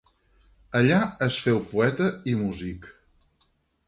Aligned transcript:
Allà 0.77 0.95
es 1.25 1.37
féu 1.47 1.59
poeta 1.73 2.07
i 2.31 2.33
músic. 2.39 2.89